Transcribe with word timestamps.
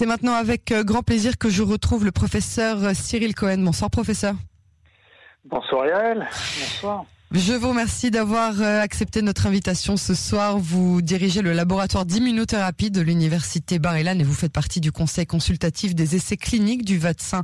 C'est 0.00 0.06
maintenant 0.06 0.32
avec 0.32 0.72
euh, 0.72 0.82
grand 0.82 1.02
plaisir 1.02 1.36
que 1.36 1.50
je 1.50 1.62
retrouve 1.62 2.06
le 2.06 2.10
professeur 2.10 2.82
euh, 2.82 2.92
Cyril 2.94 3.34
Cohen. 3.34 3.58
Bonsoir 3.58 3.90
professeur. 3.90 4.34
Bonsoir 5.44 5.84
Yael. 5.84 6.26
Bonsoir. 6.58 7.04
Je 7.32 7.52
vous 7.52 7.68
remercie 7.68 8.10
d'avoir 8.10 8.62
euh, 8.62 8.80
accepté 8.80 9.20
notre 9.20 9.46
invitation 9.46 9.98
ce 9.98 10.14
soir. 10.14 10.56
Vous 10.58 11.02
dirigez 11.02 11.42
le 11.42 11.52
laboratoire 11.52 12.06
d'immunothérapie 12.06 12.90
de 12.90 13.02
l'université 13.02 13.78
bar 13.78 13.94
et 13.94 14.22
vous 14.22 14.32
faites 14.32 14.54
partie 14.54 14.80
du 14.80 14.90
conseil 14.90 15.26
consultatif 15.26 15.94
des 15.94 16.16
essais 16.16 16.38
cliniques 16.38 16.86
du 16.86 16.96
vaccin 16.96 17.42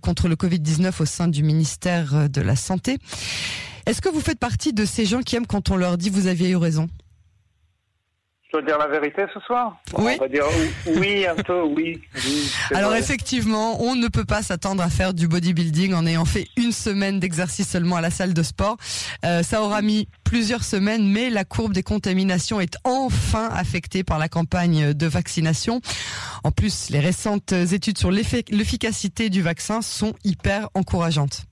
contre 0.00 0.28
le 0.28 0.36
Covid-19 0.36 1.02
au 1.02 1.04
sein 1.04 1.28
du 1.28 1.42
ministère 1.42 2.30
de 2.30 2.40
la 2.40 2.56
Santé. 2.56 2.96
Est-ce 3.84 4.00
que 4.00 4.08
vous 4.08 4.22
faites 4.22 4.38
partie 4.38 4.72
de 4.72 4.86
ces 4.86 5.04
gens 5.04 5.20
qui 5.20 5.36
aiment 5.36 5.46
quand 5.46 5.68
on 5.70 5.76
leur 5.76 5.98
dit 5.98 6.08
vous 6.08 6.26
aviez 6.26 6.48
eu 6.48 6.56
raison? 6.56 6.88
Je 8.48 8.58
dois 8.58 8.66
dire 8.66 8.78
la 8.78 8.86
vérité 8.86 9.22
ce 9.34 9.40
soir 9.40 9.76
Oui. 9.98 10.12
On 10.18 10.22
va 10.22 10.28
dire 10.28 10.44
oui, 10.86 11.26
un 11.26 11.34
peu, 11.36 11.62
oui. 11.62 12.00
Alors 12.74 12.94
effectivement, 12.94 13.82
on 13.82 13.94
ne 13.94 14.08
peut 14.08 14.24
pas 14.24 14.42
s'attendre 14.42 14.82
à 14.82 14.88
faire 14.88 15.12
du 15.12 15.28
bodybuilding 15.28 15.92
en 15.92 16.06
ayant 16.06 16.24
fait 16.24 16.46
une 16.56 16.72
semaine 16.72 17.20
d'exercice 17.20 17.68
seulement 17.68 17.96
à 17.96 18.00
la 18.00 18.10
salle 18.10 18.32
de 18.32 18.42
sport. 18.42 18.78
Euh, 19.26 19.42
ça 19.42 19.62
aura 19.62 19.82
mis 19.82 20.08
plusieurs 20.24 20.64
semaines, 20.64 21.06
mais 21.06 21.28
la 21.28 21.44
courbe 21.44 21.74
des 21.74 21.82
contaminations 21.82 22.60
est 22.60 22.76
enfin 22.84 23.48
affectée 23.52 24.02
par 24.02 24.18
la 24.18 24.28
campagne 24.28 24.94
de 24.94 25.06
vaccination. 25.06 25.80
En 26.42 26.50
plus, 26.50 26.88
les 26.88 27.00
récentes 27.00 27.52
études 27.52 27.98
sur 27.98 28.10
l'efficacité 28.10 29.28
du 29.28 29.42
vaccin 29.42 29.82
sont 29.82 30.14
hyper 30.24 30.68
encourageantes. 30.74 31.42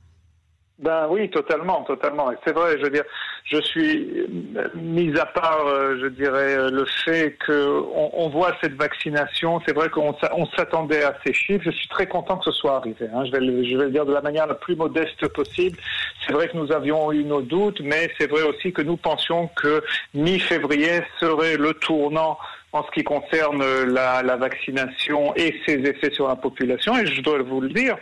Ben 0.79 1.07
oui, 1.09 1.30
totalement, 1.30 1.85
totalement. 1.85 2.30
Et 2.33 2.37
c'est 2.45 2.53
vrai, 2.53 2.77
je 2.79 2.85
veux 2.85 2.91
dire, 2.91 3.05
je 3.45 3.59
suis 3.62 4.27
mis 4.75 5.19
à 5.19 5.25
part, 5.25 5.66
euh, 5.66 5.97
je 6.02 6.07
dirais, 6.09 6.55
euh, 6.55 6.71
le 6.71 6.85
fait 6.85 7.35
qu'on 7.47 8.11
on 8.12 8.29
voit 8.29 8.55
cette 8.61 8.75
vaccination. 8.75 9.62
C'est 9.66 9.75
vrai 9.75 9.89
qu'on 9.89 10.15
s'attendait 10.55 11.02
à 11.02 11.16
ces 11.25 11.33
chiffres. 11.33 11.65
Je 11.65 11.71
suis 11.71 11.89
très 11.89 12.07
content 12.07 12.37
que 12.37 12.45
ce 12.45 12.52
soit 12.52 12.77
arrivé. 12.77 13.07
Hein. 13.15 13.25
Je, 13.25 13.33
vais 13.33 13.41
le, 13.41 13.65
je 13.65 13.75
vais 13.75 13.85
le 13.85 13.91
dire 13.91 14.05
de 14.05 14.12
la 14.12 14.21
manière 14.21 14.47
la 14.47 14.54
plus 14.54 14.77
modeste 14.77 15.27
possible. 15.29 15.79
C'est 16.27 16.35
vrai 16.35 16.49
que 16.49 16.57
nous 16.59 16.71
avions 16.71 17.10
eu 17.10 17.24
nos 17.24 17.41
doutes, 17.41 17.80
mais 17.80 18.10
c'est 18.19 18.30
vrai 18.30 18.43
aussi 18.43 18.74
que 18.74 18.82
nous 18.82 18.99
pensions 18.99 19.49
que 19.57 19.82
mi-février 20.13 21.01
serait 21.21 21.57
le 21.57 21.73
tournant 21.73 22.37
en 22.73 22.85
ce 22.85 22.91
qui 22.91 23.02
concerne 23.02 23.65
la, 23.85 24.23
la 24.23 24.37
vaccination 24.37 25.35
et 25.37 25.59
ses 25.66 25.79
effets 25.87 26.10
sur 26.10 26.29
la 26.29 26.37
population. 26.37 26.99
Et 26.99 27.07
je 27.07 27.23
dois 27.23 27.41
vous 27.43 27.63
le 27.63 27.71
dire, 27.71 27.97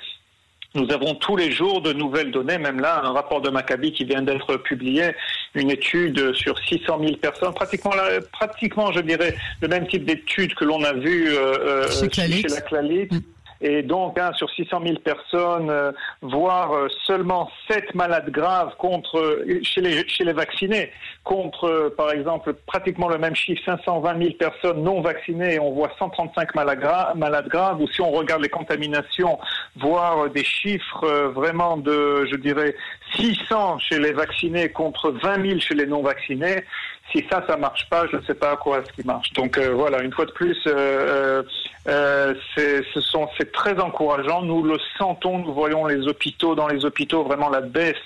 nous 0.74 0.90
avons 0.92 1.14
tous 1.14 1.36
les 1.36 1.52
jours 1.52 1.80
de 1.82 1.92
nouvelles 1.92 2.30
données, 2.30 2.58
même 2.58 2.80
là, 2.80 3.02
un 3.04 3.12
rapport 3.12 3.40
de 3.40 3.48
Maccabi 3.48 3.92
qui 3.92 4.04
vient 4.04 4.22
d'être 4.22 4.56
publié, 4.56 5.12
une 5.54 5.70
étude 5.70 6.34
sur 6.34 6.58
600 6.58 6.98
000 7.00 7.16
personnes, 7.16 7.54
pratiquement, 7.54 7.92
pratiquement 8.32 8.92
je 8.92 9.00
dirais, 9.00 9.36
le 9.60 9.68
même 9.68 9.86
type 9.86 10.04
d'étude 10.04 10.54
que 10.54 10.64
l'on 10.64 10.82
a 10.82 10.92
vu 10.92 11.28
euh, 11.28 11.86
euh 11.86 12.10
chez, 12.10 12.42
la 12.42 12.60
Clalit. 12.60 13.08
Mm. 13.10 13.18
Et 13.66 13.82
donc, 13.82 14.18
hein, 14.18 14.30
sur 14.36 14.50
600 14.50 14.82
000 14.84 14.98
personnes, 14.98 15.70
euh, 15.70 15.90
voire 16.20 16.74
euh, 16.74 16.88
seulement 17.06 17.50
7 17.70 17.94
malades 17.94 18.28
graves 18.28 18.76
contre, 18.76 19.18
euh, 19.18 19.60
chez, 19.62 19.80
les, 19.80 20.06
chez 20.06 20.22
les 20.22 20.34
vaccinés, 20.34 20.90
contre, 21.24 21.90
par 21.96 22.10
exemple, 22.10 22.52
pratiquement 22.66 23.08
le 23.08 23.16
même 23.16 23.34
chiffre, 23.34 23.62
520 23.64 24.18
000 24.18 24.34
personnes 24.34 24.82
non 24.82 25.00
vaccinées, 25.00 25.58
on 25.58 25.72
voit 25.72 25.90
135 25.98 26.54
malades, 26.54 26.84
malades 27.16 27.48
graves, 27.48 27.80
ou 27.80 27.88
si 27.88 28.02
on 28.02 28.10
regarde 28.10 28.42
les 28.42 28.50
contaminations, 28.50 29.38
voire 29.76 30.28
des 30.28 30.44
chiffres 30.44 31.32
vraiment 31.34 31.78
de, 31.78 32.26
je 32.30 32.36
dirais, 32.36 32.74
600 33.16 33.78
chez 33.78 33.98
les 33.98 34.12
vaccinés 34.12 34.68
contre 34.68 35.10
20 35.10 35.42
000 35.42 35.60
chez 35.60 35.74
les 35.74 35.86
non 35.86 36.02
vaccinés, 36.02 36.64
si 37.12 37.24
ça, 37.30 37.44
ça 37.48 37.56
marche 37.56 37.88
pas, 37.88 38.06
je 38.10 38.16
ne 38.16 38.22
sais 38.22 38.34
pas 38.34 38.52
à 38.52 38.56
quoi 38.56 38.78
est-ce 38.78 38.92
qui 38.92 39.06
marche. 39.06 39.32
Donc 39.34 39.58
voilà, 39.58 40.02
une 40.02 40.12
fois 40.12 40.26
de 40.26 40.32
plus, 40.32 40.56
euh, 40.66 41.42
euh, 41.86 42.34
c'est 42.56 43.52
très 43.52 43.78
encourageant. 43.78 44.42
Nous 44.42 44.62
le 44.62 44.78
sentons, 44.98 45.38
nous 45.38 45.52
voyons 45.52 45.86
les 45.86 46.06
hôpitaux, 46.06 46.54
dans 46.54 46.66
les 46.66 46.84
hôpitaux, 46.84 47.24
vraiment 47.24 47.50
la 47.50 47.60
baisse, 47.60 47.96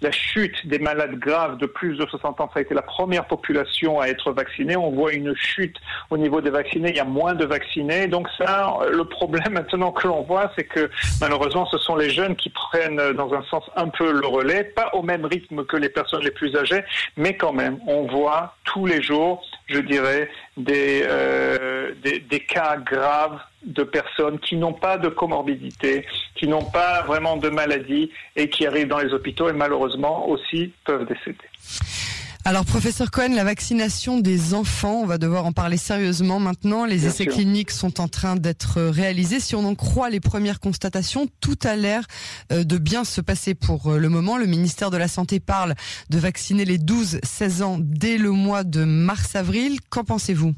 la 0.00 0.10
chute 0.10 0.66
des 0.66 0.78
malades 0.78 1.18
graves 1.18 1.56
de 1.58 1.66
plus 1.66 1.96
de 1.96 2.06
60 2.06 2.40
ans. 2.40 2.50
Ça 2.52 2.58
a 2.58 2.62
été 2.62 2.74
la 2.74 2.82
première 2.82 3.26
population 3.26 4.00
à 4.00 4.06
être 4.06 4.32
vaccinée. 4.32 4.76
On 4.76 4.90
voit 4.90 5.12
une 5.12 5.34
chute 5.34 5.76
au 6.10 6.18
niveau 6.18 6.40
des 6.40 6.50
vaccinés. 6.50 6.90
Il 6.90 6.96
y 6.96 7.00
a 7.00 7.04
moins 7.04 7.34
de 7.34 7.44
vaccinés. 7.44 8.06
Donc 8.06 8.28
ça, 8.36 8.76
le 8.90 9.04
problème 9.04 9.42
maintenant 9.52 9.92
que 9.92 10.06
l'on 10.06 10.22
voit, 10.22 10.50
c'est 10.56 10.64
que 10.64 10.90
malheureusement, 11.20 11.66
ce 11.66 11.78
sont 11.78 11.96
les 11.96 12.10
jeunes 12.10 12.36
qui 12.36 12.50
prennent 12.50 13.12
dans 13.12 13.32
un 13.32 13.42
sens 13.44 13.64
un 13.76 13.88
peu 13.88 14.12
le 14.12 14.26
relais, 14.26 14.64
pas 14.64 14.90
au 14.92 15.02
même 15.02 15.24
rythme 15.24 15.64
que 15.64 15.76
les 15.76 15.88
personnes 15.88 16.22
les 16.22 16.30
plus 16.30 16.54
âgées, 16.56 16.84
mais 17.16 17.36
quand 17.36 17.52
même, 17.52 17.78
on 17.86 18.06
voit 18.06 18.41
tous 18.72 18.86
les 18.86 19.02
jours, 19.02 19.42
je 19.66 19.78
dirais, 19.80 20.30
des, 20.56 21.02
euh, 21.04 21.92
des 22.02 22.40
cas 22.40 22.76
graves 22.76 23.38
de 23.64 23.82
personnes 23.82 24.38
qui 24.38 24.56
n'ont 24.56 24.72
pas 24.72 24.98
de 24.98 25.08
comorbidité, 25.08 26.06
qui 26.34 26.48
n'ont 26.48 26.64
pas 26.64 27.02
vraiment 27.02 27.36
de 27.36 27.48
maladie 27.48 28.10
et 28.36 28.48
qui 28.48 28.66
arrivent 28.66 28.88
dans 28.88 28.98
les 28.98 29.12
hôpitaux 29.12 29.48
et 29.48 29.52
malheureusement 29.52 30.28
aussi 30.28 30.72
peuvent 30.84 31.06
décéder. 31.06 32.11
Alors, 32.44 32.64
professeur 32.64 33.12
Cohen, 33.12 33.36
la 33.36 33.44
vaccination 33.44 34.18
des 34.18 34.52
enfants, 34.52 35.02
on 35.02 35.06
va 35.06 35.16
devoir 35.16 35.46
en 35.46 35.52
parler 35.52 35.76
sérieusement 35.76 36.40
maintenant. 36.40 36.84
Les 36.84 37.06
essais 37.06 37.26
cliniques 37.26 37.70
sont 37.70 38.00
en 38.00 38.08
train 38.08 38.34
d'être 38.34 38.82
réalisés. 38.82 39.38
Si 39.38 39.54
on 39.54 39.64
en 39.64 39.76
croit 39.76 40.10
les 40.10 40.18
premières 40.18 40.58
constatations, 40.58 41.28
tout 41.40 41.58
a 41.62 41.76
l'air 41.76 42.02
euh, 42.50 42.64
de 42.64 42.78
bien 42.78 43.04
se 43.04 43.20
passer 43.20 43.54
pour 43.54 43.92
euh, 43.92 43.98
le 43.98 44.08
moment. 44.08 44.38
Le 44.38 44.46
ministère 44.46 44.90
de 44.90 44.96
la 44.96 45.06
Santé 45.06 45.38
parle 45.38 45.74
de 46.10 46.18
vacciner 46.18 46.64
les 46.64 46.78
12-16 46.78 47.62
ans 47.62 47.76
dès 47.78 48.18
le 48.18 48.32
mois 48.32 48.64
de 48.64 48.82
mars-avril. 48.82 49.78
Qu'en 49.88 50.02
pensez-vous? 50.02 50.52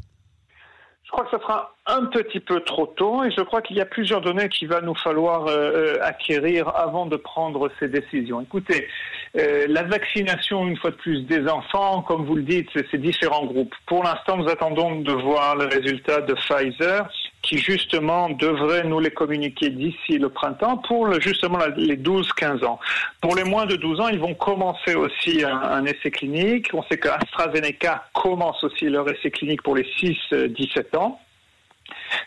Je 1.04 1.10
crois 1.10 1.24
que 1.24 1.36
ce 1.36 1.42
sera 1.42 1.74
un 1.86 2.06
petit 2.06 2.40
peu 2.40 2.60
trop 2.60 2.86
tôt 2.86 3.24
et 3.24 3.30
je 3.30 3.42
crois 3.42 3.60
qu'il 3.62 3.76
y 3.76 3.80
a 3.80 3.86
plusieurs 3.86 4.20
données 4.20 4.48
qu'il 4.48 4.68
va 4.68 4.80
nous 4.80 4.94
falloir 4.94 5.46
euh, 5.46 5.52
euh, 5.52 5.98
acquérir 6.02 6.68
avant 6.74 7.06
de 7.06 7.16
prendre 7.16 7.70
ces 7.78 7.88
décisions. 7.88 8.40
Écoutez, 8.40 8.88
euh, 9.36 9.66
la 9.68 9.82
vaccination, 9.82 10.66
une 10.66 10.76
fois 10.76 10.90
de 10.90 10.96
plus, 10.96 11.22
des 11.22 11.48
enfants, 11.48 12.02
comme 12.02 12.24
vous 12.24 12.36
le 12.36 12.42
dites, 12.42 12.68
c'est 12.90 13.00
différents 13.00 13.44
groupes. 13.44 13.74
Pour 13.86 14.04
l'instant, 14.04 14.36
nous 14.36 14.48
attendons 14.48 15.00
de 15.00 15.12
voir 15.12 15.56
le 15.56 15.66
résultat 15.66 16.20
de 16.20 16.34
Pfizer 16.34 17.08
qui 17.42 17.58
justement 17.58 18.30
devrait 18.30 18.84
nous 18.84 19.00
les 19.00 19.10
communiquer 19.10 19.70
d'ici 19.70 20.18
le 20.18 20.30
printemps 20.30 20.78
pour 20.78 21.20
justement 21.20 21.58
les 21.76 21.96
12-15 21.96 22.64
ans. 22.64 22.78
Pour 23.20 23.36
les 23.36 23.44
moins 23.44 23.66
de 23.66 23.76
12 23.76 24.00
ans, 24.00 24.08
ils 24.08 24.20
vont 24.20 24.34
commencer 24.34 24.94
aussi 24.94 25.44
un, 25.44 25.60
un 25.60 25.84
essai 25.84 26.10
clinique. 26.10 26.70
On 26.72 26.82
sait 26.84 26.96
qu'AstraZeneca 26.96 28.06
commence 28.14 28.62
aussi 28.64 28.86
leur 28.86 29.10
essai 29.10 29.30
clinique 29.30 29.62
pour 29.62 29.74
les 29.74 29.84
6-17 30.00 30.96
ans. 30.96 31.20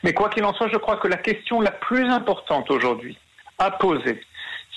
Mais 0.04 0.14
quoi 0.14 0.30
qu'il 0.30 0.44
en 0.44 0.54
soit, 0.54 0.70
je 0.72 0.78
crois 0.78 0.98
que 0.98 1.08
la 1.08 1.18
question 1.18 1.62
la 1.62 1.72
plus 1.72 2.06
importante 2.10 2.70
aujourd'hui 2.70 3.18
à 3.58 3.72
poser, 3.72 4.22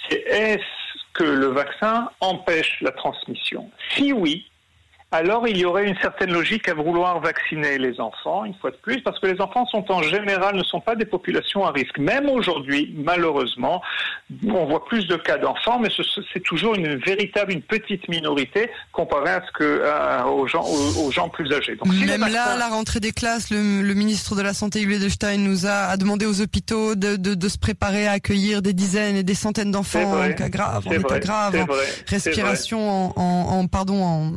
c'est 0.08 0.20
est-ce 0.20 0.79
que 1.14 1.24
le 1.24 1.46
vaccin 1.46 2.10
empêche 2.20 2.80
la 2.80 2.92
transmission. 2.92 3.70
Si 3.94 4.12
oui, 4.12 4.49
alors 5.12 5.48
il 5.48 5.56
y 5.56 5.64
aurait 5.64 5.88
une 5.88 5.96
certaine 5.98 6.32
logique 6.32 6.68
à 6.68 6.74
vouloir 6.74 7.20
vacciner 7.20 7.78
les 7.78 8.00
enfants, 8.00 8.44
une 8.44 8.54
fois 8.54 8.70
de 8.70 8.76
plus, 8.76 9.00
parce 9.02 9.18
que 9.18 9.26
les 9.26 9.40
enfants 9.40 9.66
sont 9.66 9.90
en 9.90 10.02
général 10.02 10.54
ne 10.54 10.62
sont 10.62 10.80
pas 10.80 10.94
des 10.94 11.04
populations 11.04 11.64
à 11.64 11.72
risque. 11.72 11.98
Même 11.98 12.28
aujourd'hui, 12.28 12.94
malheureusement, 12.96 13.82
on 14.46 14.66
voit 14.66 14.84
plus 14.84 15.06
de 15.08 15.16
cas 15.16 15.36
d'enfants, 15.38 15.80
mais 15.80 15.88
c'est 16.32 16.40
toujours 16.40 16.76
une 16.76 16.96
véritable, 16.96 17.52
une 17.52 17.62
petite 17.62 18.08
minorité 18.08 18.70
comparé 18.92 19.30
à 19.30 19.42
ce 19.46 19.52
que 19.52 20.28
aux 20.28 20.46
gens 20.46 20.64
aux, 20.64 21.10
gens 21.10 21.28
plus 21.28 21.52
âgés. 21.52 21.76
Donc, 21.76 21.92
Même 21.92 22.20
là, 22.20 22.50
à 22.50 22.56
la 22.56 22.68
rentrée 22.68 23.00
des 23.00 23.12
classes, 23.12 23.50
le, 23.50 23.94
ministre 23.94 24.36
de 24.36 24.42
la 24.42 24.54
Santé, 24.54 24.82
Yves 24.82 25.08
Stein, 25.08 25.38
nous 25.38 25.66
a, 25.66 25.96
demandé 25.96 26.24
aux 26.24 26.40
hôpitaux 26.40 26.94
de, 26.94 27.16
de, 27.16 27.48
se 27.48 27.58
préparer 27.58 28.06
à 28.06 28.12
accueillir 28.12 28.62
des 28.62 28.72
dizaines 28.72 29.16
et 29.16 29.24
des 29.24 29.34
centaines 29.34 29.72
d'enfants 29.72 30.20
en 30.20 30.32
cas 30.32 30.48
grave, 30.48 30.86
en 30.86 30.92
état 30.92 31.18
grave, 31.18 31.66
en 31.68 31.74
respiration, 32.08 33.18
en, 33.18 33.58
en, 33.58 33.66
pardon, 33.66 34.02
en 34.04 34.32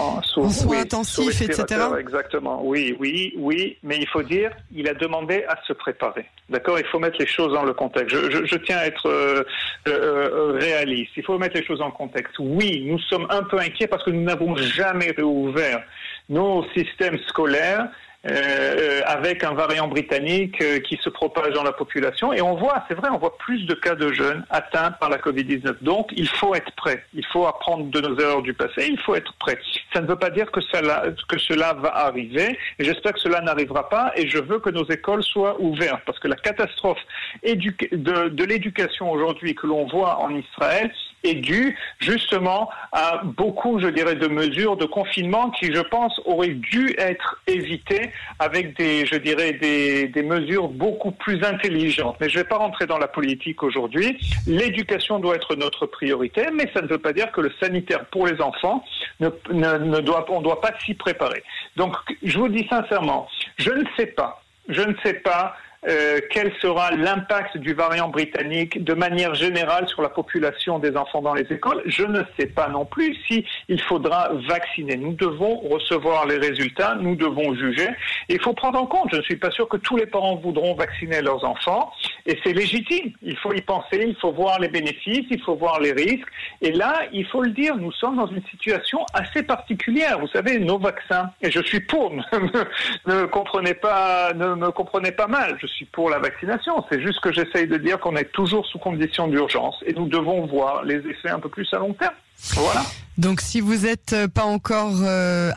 soins 0.23 0.81
intensifs, 0.81 1.41
etc. 1.41 1.81
Exactement. 1.99 2.61
Oui, 2.63 2.95
oui, 2.99 3.33
oui. 3.37 3.77
Mais 3.83 3.97
il 3.97 4.07
faut 4.07 4.23
dire, 4.23 4.51
il 4.73 4.87
a 4.87 4.93
demandé 4.93 5.43
à 5.47 5.57
se 5.67 5.73
préparer. 5.73 6.25
D'accord 6.49 6.79
Il 6.79 6.85
faut 6.85 6.99
mettre 6.99 7.17
les 7.19 7.27
choses 7.27 7.53
dans 7.53 7.63
le 7.63 7.73
contexte. 7.73 8.15
Je, 8.15 8.55
tiens 8.57 8.77
à 8.77 8.85
être 8.85 9.07
euh, 9.07 9.43
euh, 9.87 10.57
réaliste. 10.59 11.11
Il 11.15 11.23
faut 11.23 11.37
mettre 11.37 11.57
les 11.57 11.65
choses 11.65 11.81
en 11.81 11.91
contexte. 11.91 12.35
Oui, 12.39 12.83
nous 12.85 12.99
sommes 12.99 13.27
un 13.29 13.43
peu 13.43 13.59
inquiets 13.59 13.87
parce 13.87 14.03
que 14.03 14.11
nous 14.11 14.23
n'avons 14.23 14.55
jamais 14.55 15.11
réouvert 15.11 15.83
nos 16.29 16.65
systèmes 16.73 17.17
scolaires 17.27 17.87
euh, 18.23 18.29
euh, 18.31 19.01
avec 19.07 19.43
un 19.43 19.55
variant 19.55 19.87
britannique 19.87 20.61
euh, 20.61 20.79
qui 20.79 20.95
se 20.97 21.09
propage 21.09 21.53
dans 21.53 21.63
la 21.63 21.71
population. 21.71 22.31
Et 22.31 22.39
on 22.39 22.53
voit, 22.53 22.83
c'est 22.87 22.93
vrai, 22.93 23.09
on 23.11 23.17
voit 23.17 23.35
plus 23.39 23.65
de 23.65 23.73
cas 23.73 23.95
de 23.95 24.13
jeunes 24.13 24.45
atteints 24.51 24.91
par 24.91 25.09
la 25.09 25.17
Covid-19. 25.17 25.77
Donc, 25.81 26.11
il 26.15 26.27
faut 26.27 26.53
être 26.53 26.71
prêt. 26.73 27.03
Il 27.15 27.25
faut 27.25 27.47
apprendre 27.47 27.85
de 27.85 27.99
nos 27.99 28.19
erreurs 28.19 28.43
du 28.43 28.53
passé. 28.53 28.85
Il 28.87 28.99
faut 28.99 29.15
être 29.15 29.33
prêt. 29.39 29.57
Ça 29.91 30.01
ne 30.01 30.05
veut 30.05 30.17
pas 30.17 30.29
dire 30.29 30.51
que 30.51 30.61
cela, 30.61 31.73
va 31.73 31.97
arriver. 31.97 32.59
J'espère 32.77 33.13
que 33.13 33.19
cela 33.19 33.41
n'arrivera 33.41 33.89
pas. 33.89 34.11
Et 34.15 34.29
je 34.29 34.37
veux 34.37 34.59
que 34.59 34.69
nos 34.69 34.85
écoles 34.85 35.23
soient 35.23 35.59
ouvertes. 35.59 36.03
Parce 36.05 36.19
que 36.19 36.27
la 36.27 36.35
catastrophe 36.35 37.01
de 37.43 38.43
l'éducation 38.43 39.11
aujourd'hui 39.11 39.55
que 39.55 39.65
l'on 39.65 39.87
voit 39.87 40.19
en 40.19 40.29
Israël, 40.29 40.91
est 41.23 41.35
due 41.35 41.77
justement 41.99 42.69
à 42.91 43.21
beaucoup, 43.23 43.79
je 43.79 43.87
dirais, 43.87 44.15
de 44.15 44.27
mesures 44.27 44.77
de 44.77 44.85
confinement 44.85 45.51
qui, 45.51 45.73
je 45.73 45.81
pense, 45.81 46.19
auraient 46.25 46.49
dû 46.49 46.95
être 46.97 47.41
évitées 47.47 48.11
avec 48.39 48.77
des, 48.77 49.05
je 49.05 49.15
dirais, 49.15 49.53
des, 49.53 50.23
mesures 50.23 50.69
beaucoup 50.69 51.11
plus 51.11 51.43
intelligentes. 51.43 52.15
Mais 52.21 52.29
je 52.29 52.37
ne 52.37 52.43
vais 52.43 52.47
pas 52.47 52.57
rentrer 52.57 52.85
dans 52.85 52.99
la 52.99 53.07
politique 53.07 53.63
aujourd'hui. 53.63 54.17
L'éducation 54.47 55.19
doit 55.19 55.35
être 55.35 55.55
notre 55.55 55.87
priorité, 55.87 56.47
mais 56.53 56.69
ça 56.73 56.81
ne 56.81 56.87
veut 56.87 56.99
pas 56.99 57.13
dire 57.13 57.31
que 57.31 57.41
le 57.41 57.51
sanitaire 57.59 58.05
pour 58.05 58.27
les 58.27 58.39
enfants 58.41 58.83
ne, 59.19 59.29
ne, 59.51 59.77
ne 59.77 59.99
doit, 59.99 60.25
on 60.29 60.39
ne 60.39 60.43
doit 60.43 60.61
pas 60.61 60.73
s'y 60.85 60.93
préparer. 60.93 61.43
Donc, 61.75 61.95
je 62.23 62.37
vous 62.37 62.49
dis 62.49 62.67
sincèrement, 62.69 63.27
je 63.57 63.71
ne 63.71 63.83
sais 63.97 64.07
pas, 64.07 64.41
je 64.69 64.81
ne 64.81 64.93
sais 65.03 65.15
pas 65.15 65.55
euh, 65.87 66.19
quel 66.29 66.53
sera 66.61 66.91
l'impact 66.91 67.57
du 67.57 67.73
variant 67.73 68.09
britannique 68.09 68.83
de 68.83 68.93
manière 68.93 69.33
générale 69.33 69.87
sur 69.87 70.01
la 70.01 70.09
population 70.09 70.77
des 70.77 70.95
enfants 70.95 71.21
dans 71.21 71.33
les 71.33 71.51
écoles? 71.51 71.81
Je 71.85 72.03
ne 72.03 72.21
sais 72.37 72.45
pas 72.45 72.67
non 72.69 72.85
plus 72.85 73.15
si 73.27 73.45
il 73.67 73.81
faudra 73.81 74.29
vacciner. 74.47 74.95
Nous 74.95 75.13
devons 75.13 75.57
recevoir 75.57 76.27
les 76.27 76.37
résultats, 76.37 76.95
nous 76.99 77.15
devons 77.15 77.55
juger. 77.55 77.87
Et 78.29 78.35
il 78.35 78.41
faut 78.41 78.53
prendre 78.53 78.79
en 78.79 78.85
compte, 78.85 79.09
je 79.11 79.17
ne 79.17 79.21
suis 79.23 79.37
pas 79.37 79.49
sûr 79.49 79.67
que 79.67 79.77
tous 79.77 79.97
les 79.97 80.05
parents 80.05 80.35
voudront 80.35 80.75
vacciner 80.75 81.21
leurs 81.21 81.43
enfants, 81.43 81.91
et 82.25 82.37
c'est 82.43 82.53
légitime. 82.53 83.11
Il 83.23 83.37
faut 83.37 83.53
y 83.53 83.61
penser, 83.61 84.05
il 84.07 84.15
faut 84.15 84.31
voir 84.31 84.59
les 84.59 84.67
bénéfices, 84.67 85.25
il 85.31 85.41
faut 85.41 85.55
voir 85.55 85.79
les 85.79 85.93
risques. 85.93 86.27
Et 86.61 86.71
là, 86.71 86.93
il 87.11 87.25
faut 87.25 87.41
le 87.41 87.51
dire, 87.51 87.75
nous 87.75 87.91
sommes 87.91 88.17
dans 88.17 88.27
une 88.27 88.43
situation 88.51 89.05
assez 89.13 89.43
particulière. 89.43 90.19
Vous 90.19 90.27
savez, 90.27 90.59
nos 90.59 90.77
vaccins, 90.77 91.31
et 91.41 91.49
je 91.49 91.61
suis 91.63 91.79
pour, 91.79 92.13
ne, 93.07 93.13
me 93.13 93.27
comprenez 93.27 93.73
pas, 93.73 94.33
ne 94.33 94.53
me 94.53 94.71
comprenez 94.71 95.11
pas 95.11 95.27
mal. 95.27 95.57
Suis 95.71 95.85
pour 95.85 96.09
la 96.09 96.19
vaccination. 96.19 96.83
C'est 96.91 97.01
juste 97.01 97.19
que 97.21 97.31
j'essaye 97.31 97.67
de 97.67 97.77
dire 97.77 97.99
qu'on 97.99 98.15
est 98.15 98.31
toujours 98.31 98.65
sous 98.67 98.79
condition 98.79 99.27
d'urgence 99.27 99.75
et 99.85 99.93
nous 99.93 100.07
devons 100.07 100.45
voir 100.45 100.83
les 100.83 100.97
effets 100.97 101.29
un 101.29 101.39
peu 101.39 101.49
plus 101.49 101.67
à 101.73 101.77
long 101.77 101.93
terme. 101.93 102.13
Voilà. 102.53 102.83
Donc, 103.17 103.41
si 103.41 103.61
vous 103.61 103.75
n'êtes 103.75 104.15
pas 104.33 104.45
encore 104.45 104.95
euh, 105.01 105.51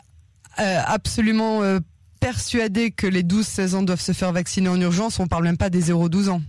euh, 0.61 0.81
absolument 0.87 1.63
euh, 1.63 1.79
persuadé 2.21 2.91
que 2.91 3.07
les 3.07 3.23
12-16 3.23 3.75
ans 3.77 3.83
doivent 3.83 4.01
se 4.01 4.13
faire 4.13 4.33
vacciner 4.33 4.69
en 4.69 4.81
urgence, 4.81 5.19
on 5.19 5.27
parle 5.27 5.45
même 5.45 5.57
pas 5.57 5.71
des 5.71 5.93
0-12 5.93 6.31
ans. 6.31 6.43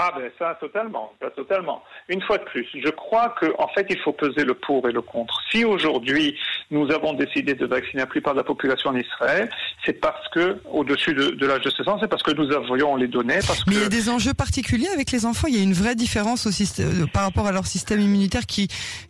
Ah 0.00 0.12
ben 0.16 0.30
ça 0.38 0.56
totalement, 0.60 1.12
ça 1.20 1.28
totalement. 1.30 1.82
Une 2.08 2.22
fois 2.22 2.38
de 2.38 2.44
plus, 2.44 2.66
je 2.72 2.88
crois 2.90 3.34
qu'en 3.40 3.64
en 3.64 3.68
fait 3.68 3.84
il 3.90 3.98
faut 3.98 4.12
peser 4.12 4.44
le 4.44 4.54
pour 4.54 4.88
et 4.88 4.92
le 4.92 5.02
contre. 5.02 5.42
Si 5.50 5.64
aujourd'hui 5.64 6.38
nous 6.70 6.90
avons 6.92 7.14
décidé 7.14 7.54
de 7.54 7.66
vacciner 7.66 8.02
la 8.02 8.06
plupart 8.06 8.34
de 8.34 8.38
la 8.38 8.44
population 8.44 8.90
en 8.90 8.96
Israël, 8.96 9.50
c'est 9.84 10.00
parce 10.00 10.28
que 10.28 10.60
au-dessus 10.70 11.14
de, 11.14 11.30
de 11.30 11.46
l'âge 11.46 11.62
de 11.62 11.70
16 11.70 11.88
ans, 11.88 11.98
c'est 12.00 12.08
parce 12.08 12.22
que 12.22 12.30
nous 12.30 12.52
avions 12.52 12.94
les 12.94 13.08
données. 13.08 13.40
Parce 13.44 13.66
Mais 13.66 13.74
que... 13.74 13.78
il 13.78 13.82
y 13.82 13.86
a 13.86 13.88
des 13.88 14.08
enjeux 14.08 14.34
particuliers 14.34 14.88
avec 14.94 15.10
les 15.10 15.26
enfants. 15.26 15.48
Il 15.48 15.56
y 15.56 15.60
a 15.60 15.64
une 15.64 15.72
vraie 15.72 15.96
différence 15.96 16.46
au 16.46 16.52
système, 16.52 17.08
par 17.12 17.24
rapport 17.24 17.48
à 17.48 17.52
leur 17.52 17.66
système 17.66 18.00
immunitaire 18.00 18.46
qui 18.46 18.68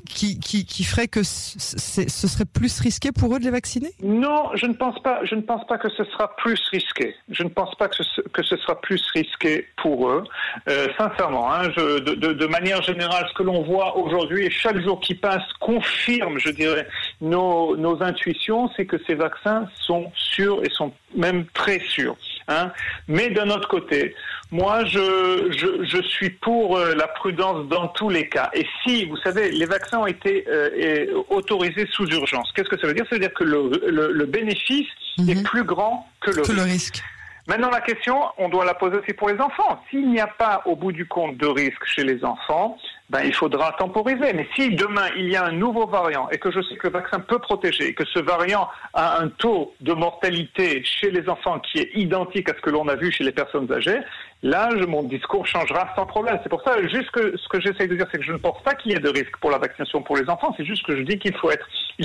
qui 0.08 0.40
qui, 0.40 0.64
qui 0.64 0.84
ferait 0.84 1.08
que 1.08 1.22
ce 1.22 2.28
serait 2.28 2.46
plus 2.46 2.80
risqué 2.80 3.12
pour 3.12 3.34
eux 3.34 3.38
de 3.38 3.44
les 3.44 3.50
vacciner? 3.50 3.90
Non, 4.02 4.50
je 4.54 4.66
ne 4.66 4.74
pense 4.74 4.98
pas. 5.02 5.20
Je 5.24 5.34
ne 5.34 5.42
pense 5.42 5.66
pas 5.66 5.76
que 5.76 5.90
ce 5.90 6.04
sera 6.04 6.34
plus 6.36 6.60
risqué. 6.70 7.14
Je 7.28 7.42
ne 7.42 7.48
pense 7.48 7.74
pas 7.74 7.88
que 7.88 8.02
ce, 8.02 8.20
que 8.20 8.42
ce 8.42 8.56
sera 8.56 8.80
plus 8.80 9.02
risqué 9.12 9.66
pour 9.76 10.08
eux. 10.10 10.24
Euh, 10.68 10.77
euh, 10.78 10.88
sincèrement, 10.96 11.52
hein, 11.52 11.64
je, 11.76 11.98
de, 11.98 12.14
de, 12.14 12.32
de, 12.32 12.46
manière 12.46 12.82
générale, 12.82 13.26
ce 13.30 13.34
que 13.34 13.42
l'on 13.42 13.62
voit 13.62 13.96
aujourd'hui 13.96 14.46
et 14.46 14.50
chaque 14.50 14.80
jour 14.80 15.00
qui 15.00 15.14
passe 15.14 15.46
confirme, 15.60 16.38
je 16.38 16.50
dirais, 16.50 16.86
nos, 17.20 17.76
nos 17.76 18.02
intuitions, 18.02 18.70
c'est 18.74 18.86
que 18.86 18.96
ces 19.06 19.14
vaccins 19.14 19.62
sont 19.86 20.10
sûrs 20.14 20.60
et 20.64 20.70
sont 20.70 20.92
même 21.14 21.46
très 21.60 21.80
sûrs. 21.80 22.16
Hein. 22.48 22.66
Mais 23.08 23.28
d'un 23.30 23.50
autre 23.50 23.68
côté, 23.68 24.14
moi, 24.50 24.84
je, 24.84 25.52
je, 25.60 25.84
je 25.84 26.02
suis 26.14 26.30
pour 26.30 26.78
euh, 26.78 26.94
la 26.94 27.08
prudence 27.08 27.68
dans 27.68 27.88
tous 27.88 28.08
les 28.08 28.28
cas. 28.28 28.50
Et 28.54 28.64
si, 28.82 29.04
vous 29.04 29.18
savez, 29.18 29.50
les 29.50 29.66
vaccins 29.66 29.98
ont 29.98 30.06
été 30.06 30.44
euh, 30.48 31.22
autorisés 31.28 31.86
sous 31.92 32.06
urgence, 32.08 32.50
qu'est-ce 32.54 32.70
que 32.70 32.78
ça 32.80 32.86
veut 32.86 32.94
dire? 32.94 33.04
Ça 33.10 33.16
veut 33.16 33.20
dire 33.20 33.34
que 33.34 33.44
le, 33.44 33.70
le, 33.86 34.12
le 34.12 34.26
bénéfice 34.26 34.86
-hmm. 35.18 35.30
est 35.30 35.42
plus 35.42 35.64
grand 35.64 36.08
que 36.20 36.30
le 36.30 36.42
que 36.42 36.52
risque. 36.52 36.56
Le 36.56 36.62
risque. 36.62 37.02
Maintenant, 37.48 37.70
la 37.70 37.80
question, 37.80 38.20
on 38.36 38.50
doit 38.50 38.66
la 38.66 38.74
poser 38.74 38.98
aussi 38.98 39.14
pour 39.14 39.30
les 39.30 39.40
enfants. 39.40 39.82
S'il 39.88 40.10
n'y 40.10 40.20
a 40.20 40.26
pas, 40.26 40.60
au 40.66 40.76
bout 40.76 40.92
du 40.92 41.06
compte, 41.06 41.38
de 41.38 41.46
risque 41.46 41.82
chez 41.86 42.04
les 42.04 42.22
enfants, 42.22 42.76
ben, 43.08 43.22
il 43.24 43.34
faudra 43.34 43.72
temporiser. 43.72 44.34
Mais 44.34 44.46
si 44.54 44.68
demain, 44.74 45.06
il 45.16 45.30
y 45.30 45.36
a 45.36 45.46
un 45.46 45.52
nouveau 45.52 45.86
variant 45.86 46.28
et 46.28 46.36
que 46.36 46.50
je 46.50 46.60
sais 46.60 46.76
que 46.76 46.88
le 46.88 46.92
vaccin 46.92 47.20
peut 47.20 47.38
protéger, 47.38 47.88
et 47.88 47.94
que 47.94 48.04
ce 48.04 48.18
variant 48.18 48.68
a 48.92 49.22
un 49.22 49.28
taux 49.28 49.72
de 49.80 49.94
mortalité 49.94 50.84
chez 50.84 51.10
les 51.10 51.26
enfants 51.26 51.58
qui 51.60 51.78
est 51.78 51.90
identique 51.94 52.50
à 52.50 52.54
ce 52.54 52.60
que 52.60 52.68
l'on 52.68 52.86
a 52.86 52.96
vu 52.96 53.10
chez 53.10 53.24
les 53.24 53.32
personnes 53.32 53.72
âgées, 53.72 54.00
là, 54.42 54.68
mon 54.86 55.04
discours 55.04 55.46
changera 55.46 55.88
sans 55.96 56.04
problème. 56.04 56.38
C'est 56.42 56.50
pour 56.50 56.62
ça, 56.62 56.76
juste 56.86 57.10
que 57.12 57.34
ce 57.34 57.48
que 57.48 57.62
j'essaie 57.62 57.88
de 57.88 57.96
dire, 57.96 58.06
c'est 58.12 58.18
que 58.18 58.24
je 58.24 58.32
ne 58.32 58.36
pense 58.36 58.62
pas 58.62 58.74
qu'il 58.74 58.92
y 58.92 58.94
ait 58.94 59.00
de 59.00 59.08
risque 59.08 59.38
pour 59.38 59.50
la 59.50 59.56
vaccination 59.56 60.02
pour 60.02 60.18
les 60.18 60.28
enfants. 60.28 60.52
C'est 60.58 60.66
juste 60.66 60.84
que 60.84 60.94
je 60.94 61.02
dis 61.02 61.18
qu'il 61.18 61.34
faut 61.34 61.50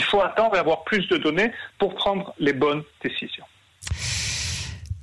faut 0.04 0.22
attendre 0.22 0.56
et 0.56 0.60
avoir 0.60 0.86
plus 0.86 1.06
de 1.10 1.18
données 1.18 1.52
pour 1.80 1.96
prendre 1.96 2.34
les 2.40 2.54
bonnes 2.54 2.84
décisions. 3.04 3.44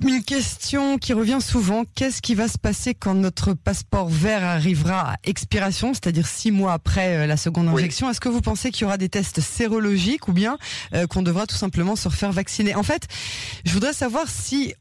Une 0.03 0.23
question 0.23 0.99
qui 0.99 1.13
revient 1.13 1.39
souvent, 1.41 1.85
qu'est-ce 1.95 2.23
qui 2.23 2.35
va 2.35 2.49
se 2.49 2.59
passer 2.59 2.95
quand 2.95 3.15
notre 3.15 3.53
passeport 3.53 4.09
vert 4.09 4.43
arrivera 4.43 5.13
à 5.13 5.17
expiration, 5.25 5.93
c'est-à-dire 5.93 6.27
six 6.27 6.51
mois 6.51 6.73
après 6.73 7.27
la 7.27 7.37
seconde 7.37 7.69
injection? 7.69 8.07
Oui. 8.07 8.11
Est-ce 8.13 8.21
que 8.21 8.29
vous 8.29 8.41
pensez 8.41 8.71
qu'il 8.71 8.83
y 8.83 8.85
aura 8.87 8.97
des 8.97 9.09
tests 9.09 9.41
sérologiques 9.41 10.29
ou 10.29 10.33
bien 10.33 10.59
euh, 10.95 11.07
qu'on 11.07 11.23
devra 11.23 11.47
tout 11.47 11.57
simplement 11.57 11.97
se 11.97 12.09
refaire 12.09 12.33
vacciner? 12.33 12.75
En 12.75 12.83
fait, 12.83 13.09
je 13.65 13.73
voudrais 13.73 13.93
savoir 13.93 14.29
si 14.29 14.75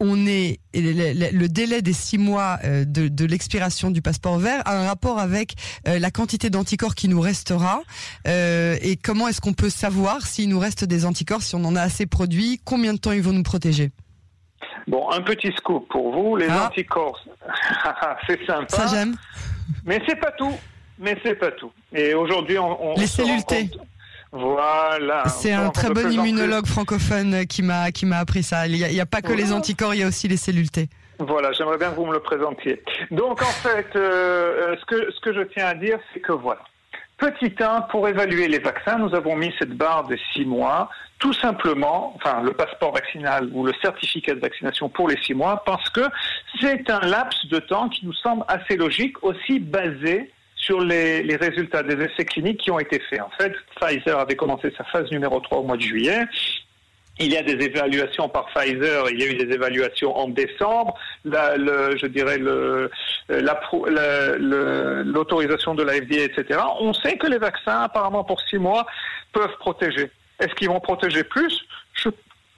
on 0.00 0.26
est 0.26 0.60
le, 0.74 1.46
délai 1.46 1.82
des 1.82 1.92
six 1.92 2.18
mois 2.18 2.58
euh, 2.64 2.84
de, 2.84 3.08
de 3.08 3.24
l'expiration 3.24 3.90
du 3.90 4.02
passeport 4.02 4.38
vert 4.38 4.62
a 4.64 4.78
un 4.78 4.86
rapport 4.86 5.18
avec 5.18 5.54
euh, 5.86 5.98
la 5.98 6.10
quantité 6.10 6.50
d'anticorps 6.50 6.94
qui 6.94 7.08
nous 7.08 7.20
restera 7.20 7.82
euh, 8.26 8.76
et 8.80 8.96
comment 8.96 9.28
est-ce 9.28 9.40
qu'on 9.40 9.54
peut 9.54 9.70
savoir 9.70 10.26
s'il 10.26 10.48
nous 10.50 10.58
reste 10.58 10.84
des 10.84 11.04
anticorps, 11.04 11.42
si 11.42 11.54
on 11.54 11.64
en 11.64 11.74
a 11.74 11.82
assez 11.82 12.06
produit, 12.06 12.60
combien 12.64 12.94
de 12.94 12.98
temps 12.98 13.12
ils 13.12 13.22
vont 13.22 13.32
nous 13.32 13.42
protéger? 13.42 13.90
Bon, 14.86 15.10
un 15.10 15.20
petit 15.22 15.52
scoop 15.56 15.88
pour 15.88 16.12
vous, 16.12 16.36
les 16.36 16.48
ah. 16.48 16.66
anticorps, 16.66 17.20
c'est 18.26 18.44
sympa. 18.46 18.68
Ça 18.68 18.86
j'aime. 18.86 19.16
Mais 19.84 20.00
c'est 20.06 20.16
pas 20.16 20.32
tout. 20.32 20.54
Mais 20.98 21.16
c'est 21.22 21.34
pas 21.34 21.50
tout. 21.52 21.72
Et 21.92 22.14
aujourd'hui, 22.14 22.58
on, 22.58 22.92
on, 22.92 22.94
les 22.94 23.06
cellules 23.06 23.44
T. 23.44 23.70
Voilà. 24.32 25.26
C'est 25.28 25.52
un 25.52 25.70
très 25.70 25.90
bon 25.90 26.10
immunologue 26.10 26.66
francophone 26.66 27.46
qui 27.46 27.62
m'a 27.62 27.92
qui 27.92 28.04
m'a 28.04 28.18
appris 28.18 28.42
ça. 28.42 28.66
Il 28.66 28.74
n'y 28.74 29.00
a, 29.00 29.02
a, 29.02 29.06
pas 29.06 29.22
que 29.22 29.28
voilà. 29.28 29.42
les 29.42 29.52
anticorps, 29.52 29.94
il 29.94 30.00
y 30.00 30.02
a 30.02 30.08
aussi 30.08 30.28
les 30.28 30.36
cellules 30.36 30.70
T. 30.70 30.88
Voilà, 31.18 31.52
j'aimerais 31.52 31.78
bien 31.78 31.90
que 31.90 31.96
vous 31.96 32.06
me 32.06 32.12
le 32.12 32.20
présentiez. 32.20 32.82
Donc 33.10 33.42
en 33.42 33.46
fait, 33.46 33.88
euh, 33.96 34.76
ce 34.78 34.84
que 34.84 35.10
ce 35.10 35.20
que 35.20 35.32
je 35.32 35.40
tiens 35.40 35.66
à 35.66 35.74
dire, 35.74 35.98
c'est 36.12 36.20
que 36.20 36.32
voilà. 36.32 36.60
Petit 37.18 37.52
1, 37.58 37.82
pour 37.90 38.06
évaluer 38.06 38.46
les 38.46 38.60
vaccins, 38.60 38.96
nous 38.96 39.12
avons 39.12 39.34
mis 39.34 39.52
cette 39.58 39.76
barre 39.76 40.06
de 40.06 40.16
six 40.32 40.44
mois, 40.44 40.88
tout 41.18 41.32
simplement, 41.32 42.14
enfin 42.14 42.42
le 42.42 42.52
passeport 42.52 42.92
vaccinal 42.92 43.50
ou 43.52 43.66
le 43.66 43.72
certificat 43.82 44.36
de 44.36 44.40
vaccination 44.40 44.88
pour 44.88 45.08
les 45.08 45.16
six 45.22 45.34
mois, 45.34 45.64
parce 45.66 45.90
que 45.90 46.02
c'est 46.60 46.88
un 46.88 47.00
laps 47.00 47.48
de 47.48 47.58
temps 47.58 47.88
qui 47.88 48.06
nous 48.06 48.12
semble 48.12 48.44
assez 48.46 48.76
logique, 48.76 49.16
aussi 49.24 49.58
basé 49.58 50.30
sur 50.54 50.80
les, 50.80 51.24
les, 51.24 51.34
résultats 51.34 51.82
des 51.82 51.94
essais 52.04 52.24
cliniques 52.24 52.60
qui 52.60 52.70
ont 52.70 52.78
été 52.78 53.00
faits. 53.10 53.20
En 53.20 53.30
fait, 53.30 53.52
Pfizer 53.80 54.16
avait 54.16 54.36
commencé 54.36 54.72
sa 54.76 54.84
phase 54.84 55.10
numéro 55.10 55.40
3 55.40 55.58
au 55.58 55.62
mois 55.64 55.76
de 55.76 55.82
juillet. 55.82 56.24
Il 57.20 57.32
y 57.32 57.36
a 57.36 57.42
des 57.42 57.64
évaluations 57.64 58.28
par 58.28 58.46
Pfizer, 58.46 59.10
il 59.10 59.20
y 59.20 59.24
a 59.24 59.26
eu 59.26 59.34
des 59.34 59.52
évaluations 59.52 60.16
en 60.16 60.28
décembre. 60.28 60.94
Le, 61.24 61.96
je 61.96 62.06
dirais 62.06 62.38
l'autorisation 65.04 65.74
de 65.74 65.82
la 65.82 65.94
FDA, 65.94 66.22
etc. 66.22 66.60
On 66.80 66.92
sait 66.92 67.16
que 67.16 67.26
les 67.26 67.38
vaccins, 67.38 67.82
apparemment 67.82 68.22
pour 68.22 68.40
six 68.42 68.58
mois, 68.58 68.86
peuvent 69.32 69.56
protéger. 69.58 70.10
Est-ce 70.38 70.54
qu'ils 70.54 70.68
vont 70.68 70.78
protéger 70.78 71.24
plus? 71.24 71.64
Je, 71.94 72.10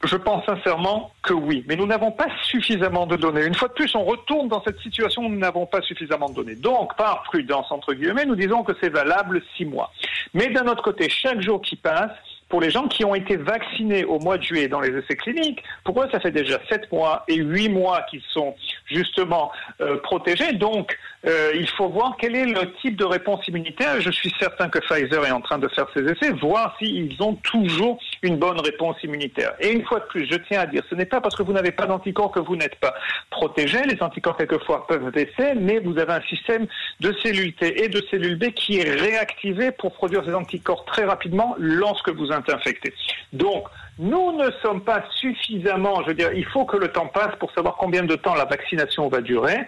je, 0.04 0.16
pense 0.16 0.44
sincèrement 0.44 1.12
que 1.22 1.32
oui. 1.32 1.64
Mais 1.66 1.76
nous 1.76 1.86
n'avons 1.86 2.12
pas 2.12 2.28
suffisamment 2.42 3.06
de 3.06 3.16
données. 3.16 3.46
Une 3.46 3.54
fois 3.54 3.68
de 3.68 3.72
plus, 3.72 3.94
on 3.94 4.04
retourne 4.04 4.48
dans 4.48 4.62
cette 4.62 4.78
situation 4.80 5.22
où 5.22 5.30
nous 5.30 5.38
n'avons 5.38 5.64
pas 5.64 5.80
suffisamment 5.80 6.28
de 6.28 6.34
données. 6.34 6.56
Donc, 6.56 6.94
par 6.96 7.22
prudence, 7.22 7.72
entre 7.72 7.94
guillemets, 7.94 8.26
nous 8.26 8.36
disons 8.36 8.62
que 8.62 8.72
c'est 8.82 8.90
valable 8.90 9.40
six 9.56 9.64
mois. 9.64 9.90
Mais 10.34 10.48
d'un 10.48 10.66
autre 10.66 10.82
côté, 10.82 11.08
chaque 11.08 11.40
jour 11.40 11.62
qui 11.62 11.76
passe, 11.76 12.10
pour 12.50 12.60
les 12.60 12.70
gens 12.70 12.88
qui 12.88 13.04
ont 13.04 13.14
été 13.14 13.36
vaccinés 13.36 14.04
au 14.04 14.18
mois 14.18 14.36
de 14.36 14.42
juillet 14.42 14.68
dans 14.68 14.80
les 14.80 14.90
essais 14.90 15.16
cliniques, 15.16 15.62
pour 15.84 16.02
eux, 16.02 16.08
ça 16.12 16.20
fait 16.20 16.32
déjà 16.32 16.58
sept 16.68 16.90
mois 16.92 17.24
et 17.28 17.36
huit 17.36 17.70
mois 17.70 18.02
qu'ils 18.10 18.22
sont 18.32 18.54
justement 18.86 19.52
euh, 19.80 19.96
protégés. 19.98 20.52
Donc, 20.52 20.98
euh, 21.26 21.52
il 21.54 21.68
faut 21.68 21.88
voir 21.88 22.16
quel 22.18 22.34
est 22.34 22.46
le 22.46 22.72
type 22.82 22.96
de 22.96 23.04
réponse 23.04 23.46
immunitaire. 23.46 24.00
Je 24.00 24.10
suis 24.10 24.34
certain 24.38 24.68
que 24.68 24.80
Pfizer 24.80 25.24
est 25.24 25.30
en 25.30 25.40
train 25.40 25.58
de 25.58 25.68
faire 25.68 25.86
ses 25.94 26.02
essais, 26.02 26.30
voir 26.32 26.76
s'ils 26.78 27.16
ont 27.22 27.34
toujours 27.34 27.98
une 28.22 28.36
bonne 28.36 28.60
réponse 28.60 28.96
immunitaire. 29.02 29.54
Et 29.60 29.70
une 29.70 29.84
fois 29.84 30.00
de 30.00 30.04
plus, 30.04 30.26
je 30.30 30.36
tiens 30.36 30.60
à 30.60 30.66
dire, 30.66 30.82
ce 30.88 30.94
n'est 30.94 31.06
pas 31.06 31.20
parce 31.20 31.34
que 31.36 31.42
vous 31.42 31.52
n'avez 31.52 31.72
pas 31.72 31.86
d'anticorps 31.86 32.32
que 32.32 32.40
vous 32.40 32.56
n'êtes 32.56 32.76
pas 32.76 32.94
protégé. 33.30 33.82
Les 33.84 34.02
anticorps, 34.02 34.36
quelquefois, 34.36 34.86
peuvent 34.86 35.10
baisser, 35.10 35.54
mais 35.56 35.78
vous 35.78 35.98
avez 35.98 36.12
un 36.12 36.22
système 36.22 36.66
de 37.00 37.12
cellules 37.22 37.54
T 37.54 37.84
et 37.84 37.88
de 37.88 38.02
cellules 38.10 38.38
B 38.38 38.50
qui 38.50 38.78
est 38.78 38.90
réactivé 38.90 39.70
pour 39.72 39.92
produire 39.92 40.24
ces 40.24 40.34
anticorps 40.34 40.84
très 40.84 41.04
rapidement 41.04 41.54
lorsque 41.58 42.10
vous 42.10 42.30
êtes 42.30 42.50
infecté. 42.52 42.92
Donc, 43.32 43.64
nous 43.98 44.32
ne 44.32 44.50
sommes 44.62 44.82
pas 44.82 45.04
suffisamment, 45.16 46.02
je 46.02 46.08
veux 46.08 46.14
dire, 46.14 46.32
il 46.32 46.46
faut 46.46 46.64
que 46.64 46.76
le 46.76 46.88
temps 46.88 47.06
passe 47.06 47.36
pour 47.38 47.52
savoir 47.52 47.76
combien 47.76 48.02
de 48.02 48.16
temps 48.16 48.34
la 48.34 48.44
vaccination 48.44 49.08
va 49.08 49.20
durer. 49.20 49.58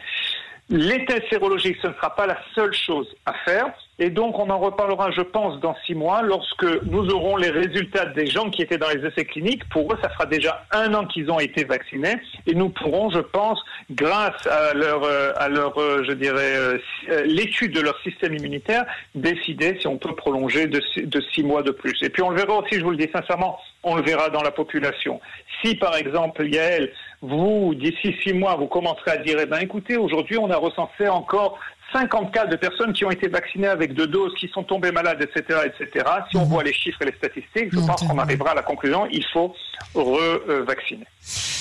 Les 0.71 1.05
tests 1.05 1.29
sérologiques, 1.29 1.77
ce 1.83 1.89
ne 1.89 1.93
sera 1.93 2.15
pas 2.15 2.27
la 2.27 2.39
seule 2.55 2.73
chose 2.73 3.09
à 3.27 3.35
faire. 3.45 3.67
Et 3.99 4.09
donc, 4.09 4.39
on 4.39 4.49
en 4.49 4.59
reparlera, 4.59 5.11
je 5.11 5.21
pense, 5.21 5.61
dans 5.61 5.77
six 5.87 5.95
mois, 5.95 6.23
lorsque 6.23 6.65
nous 6.85 7.11
aurons 7.11 7.37
les 7.37 7.51
résultats 7.51 8.07
des 8.07 8.27
gens 8.27 8.49
qui 8.49 8.63
étaient 8.63 8.79
dans 8.79 8.89
les 8.89 9.07
essais 9.07 9.27
cliniques. 9.27 9.69
Pour 9.69 9.93
eux, 9.93 9.99
ça 10.03 10.09
fera 10.09 10.25
déjà 10.25 10.65
un 10.73 10.95
an 10.95 11.05
qu'ils 11.05 11.31
ont 11.31 11.39
été 11.39 11.65
vaccinés. 11.65 12.17
Et 12.47 12.55
nous 12.55 12.71
pourrons, 12.71 13.11
je 13.11 13.21
pense, 13.21 13.63
grâce 13.91 14.47
à 14.47 14.73
leur, 14.73 15.05
euh, 15.05 15.33
à 15.37 15.49
leur 15.51 15.77
euh, 15.79 16.03
je 16.09 16.13
dirais, 16.13 16.57
euh, 16.57 16.79
l'étude 17.27 17.75
de 17.75 17.81
leur 17.81 18.01
système 18.01 18.35
immunitaire, 18.35 18.87
décider 19.15 19.77
si 19.79 19.87
on 19.87 19.99
peut 19.99 20.15
prolonger 20.15 20.67
de, 20.67 20.81
de 21.05 21.21
six 21.33 21.43
mois 21.43 21.63
de 21.63 21.71
plus. 21.71 22.03
Et 22.03 22.09
puis, 22.09 22.23
on 22.23 22.31
le 22.31 22.37
verra 22.37 22.61
aussi, 22.61 22.77
je 22.77 22.85
vous 22.85 22.93
le 22.93 22.97
dis 22.97 23.11
sincèrement, 23.13 23.59
on 23.83 23.97
le 23.97 24.03
verra 24.03 24.31
dans 24.31 24.43
la 24.43 24.53
population. 24.53 25.21
Si, 25.63 25.75
par 25.75 25.97
exemple, 25.97 26.47
Yael, 26.47 26.91
vous, 27.23 27.75
d'ici 27.75 28.15
six 28.23 28.33
mois, 28.33 28.57
vous 28.57 28.67
commencerez 28.67 29.13
à 29.13 29.17
dire, 29.17 29.39
eh 29.41 29.47
ben, 29.47 29.59
écoutez, 29.59 29.97
aujourd'hui, 29.97 30.37
on 30.39 30.51
a 30.51 30.57
recensé 30.57 31.09
encore 31.09 31.59
50 31.93 32.33
cas 32.33 32.47
de 32.47 32.57
personnes 32.57 32.93
qui 32.93 33.05
ont 33.05 33.11
été 33.11 33.29
vaccinées 33.29 33.69
avec 33.69 33.95
deux 33.95 34.07
doses, 34.07 34.35
qui 34.35 34.49
sont 34.49 34.65
tombées 34.65 34.93
malades, 34.93 35.23
etc., 35.23 35.61
etc. 35.67 36.07
Si 36.31 36.37
on 36.37 36.45
mhm. 36.45 36.49
voit 36.49 36.65
les 36.65 36.73
chiffres 36.73 37.03
et 37.03 37.07
les 37.07 37.17
statistiques, 37.17 37.69
je 37.73 37.79
pense 37.79 38.03
qu'on 38.03 38.19
arrivera 38.19 38.51
à 38.51 38.55
la 38.55 38.63
conclusion, 38.63 39.07
il 39.11 39.25
faut 39.33 39.55
re-vacciner. 39.95 41.07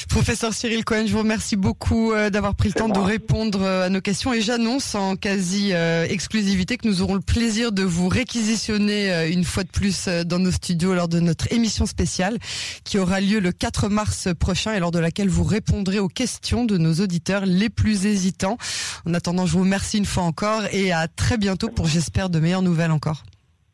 Professeur 0.09 0.53
Cyril 0.53 0.83
Cohen, 0.83 1.05
je 1.05 1.13
vous 1.13 1.19
remercie 1.19 1.55
beaucoup 1.55 2.11
euh, 2.11 2.29
d'avoir 2.29 2.53
pris 2.53 2.67
le 2.67 2.73
temps 2.73 2.89
de 2.89 2.99
répondre 2.99 3.61
euh, 3.61 3.85
à 3.85 3.89
nos 3.89 4.01
questions 4.01 4.33
et 4.33 4.41
j'annonce 4.41 4.93
en 4.93 5.15
quasi 5.15 5.71
euh, 5.71 6.05
exclusivité 6.05 6.75
que 6.75 6.85
nous 6.85 7.01
aurons 7.01 7.13
le 7.13 7.21
plaisir 7.21 7.71
de 7.71 7.83
vous 7.83 8.09
réquisitionner 8.09 9.31
une 9.31 9.45
fois 9.45 9.63
de 9.63 9.69
plus 9.69 10.09
dans 10.25 10.39
nos 10.39 10.51
studios 10.51 10.93
lors 10.93 11.07
de 11.07 11.21
notre 11.21 11.53
émission 11.53 11.85
spéciale 11.85 12.37
qui 12.83 12.99
aura 12.99 13.21
lieu 13.21 13.39
le 13.39 13.53
4 13.53 13.87
mars 13.87 14.27
prochain 14.37 14.73
et 14.73 14.79
lors 14.79 14.91
de 14.91 14.99
laquelle 14.99 15.29
vous 15.29 15.45
répondrez 15.51 15.99
aux 15.99 16.07
questions 16.07 16.65
de 16.65 16.77
nos 16.77 16.93
auditeurs 16.95 17.45
les 17.45 17.69
plus 17.69 18.05
hésitants. 18.05 18.57
En 19.05 19.13
attendant, 19.13 19.45
je 19.45 19.53
vous 19.53 19.63
remercie 19.63 19.97
une 19.97 20.05
fois 20.05 20.23
encore 20.23 20.63
et 20.71 20.91
à 20.91 21.07
très 21.07 21.37
bientôt 21.37 21.69
pour 21.69 21.87
j'espère 21.87 22.29
de 22.29 22.39
meilleures 22.39 22.61
nouvelles 22.61 22.91
encore. 22.91 23.23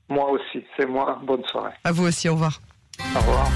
Moi 0.09 0.29
aussi, 0.31 0.63
c'est 0.75 0.85
moi. 0.85 1.19
Bonne 1.25 1.43
soirée. 1.51 1.73
À 1.83 1.91
vous 1.91 2.05
aussi, 2.05 2.29
au 2.29 2.33
revoir. 2.33 2.61
Au 3.15 3.19
revoir. 3.19 3.51